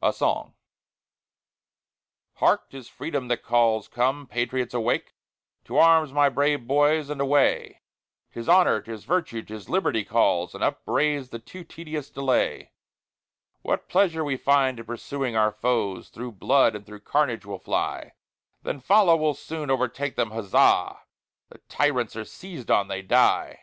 [0.00, 0.54] A SONG
[2.34, 2.70] Hark!
[2.70, 5.14] 'tis Freedom that calls, come, patriots, awake!
[5.64, 7.82] To arms, my brave boys, and away:
[8.32, 12.70] 'Tis Honor, 'tis Virtue, 'tis Liberty calls, And upbraids the too tedious delay.
[13.62, 18.12] What pleasure we find in pursuing our foes, Thro' blood and thro' carnage we'll fly;
[18.62, 21.00] Then follow, we'll soon overtake them, huzza!
[21.48, 23.58] The tyrants are seized on, they die!